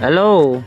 Hello. 0.00 0.64